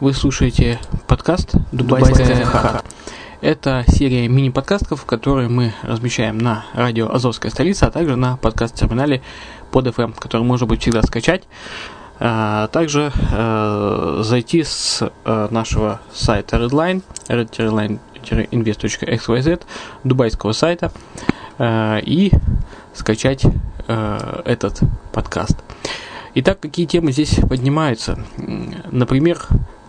[0.00, 2.82] Вы слушаете подкаст «Дубайская ха».
[3.42, 9.20] Это серия мини-подкастов, которые мы размещаем на радио «Азовская столица», а также на подкаст-терминале
[9.70, 11.42] под FM, который можно будет всегда скачать.
[12.18, 19.60] А также э, зайти с э, нашего сайта Redline, redline-invest.xyz,
[20.04, 20.92] дубайского сайта,
[21.58, 22.32] э, и
[22.94, 23.44] скачать
[23.86, 24.80] э, этот
[25.12, 25.58] подкаст.
[26.36, 28.18] Итак, какие темы здесь поднимаются?
[28.90, 29.46] Например,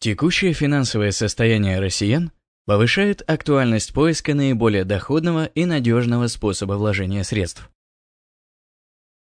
[0.00, 2.30] Текущее финансовое состояние россиян
[2.66, 7.68] повышает актуальность поиска наиболее доходного и надежного способа вложения средств.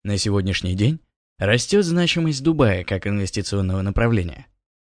[0.03, 0.99] На сегодняшний день
[1.37, 4.47] растет значимость Дубая как инвестиционного направления.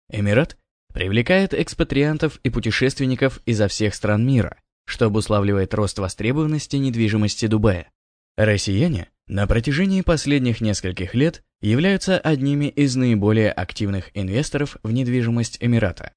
[0.09, 0.57] Эмират
[0.95, 7.91] привлекает экспатриантов и путешественников изо всех стран мира, что обуславливает рост востребованности недвижимости Дубая.
[8.37, 16.13] Россияне на протяжении последних нескольких лет являются одними из наиболее активных инвесторов в недвижимость Эмирата.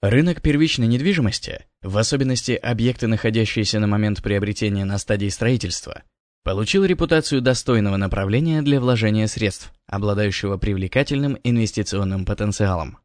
[0.00, 6.04] Рынок первичной недвижимости, в особенности объекты, находящиеся на момент приобретения на стадии строительства,
[6.44, 12.98] получил репутацию достойного направления для вложения средств, обладающего привлекательным инвестиционным потенциалом.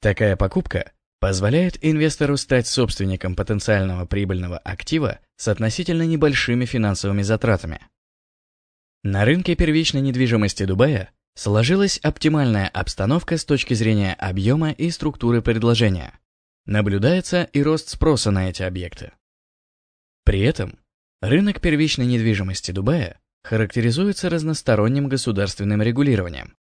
[0.00, 7.80] Такая покупка позволяет инвестору стать собственником потенциального прибыльного актива с относительно небольшими финансовыми затратами.
[9.04, 16.18] На рынке первичной недвижимости Дубая сложилась оптимальная обстановка с точки зрения объема и структуры предложения.
[16.66, 19.12] Наблюдается и рост спроса на эти объекты.
[20.24, 20.76] При этом
[21.20, 26.56] рынок первичной недвижимости Дубая характеризуется разносторонним государственным регулированием,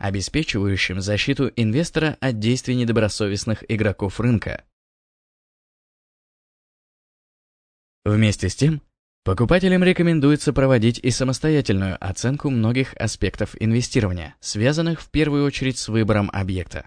[0.00, 4.64] обеспечивающим защиту инвестора от действий недобросовестных игроков рынка.
[8.04, 8.80] Вместе с тем,
[9.24, 16.30] покупателям рекомендуется проводить и самостоятельную оценку многих аспектов инвестирования, связанных в первую очередь с выбором
[16.32, 16.86] объекта.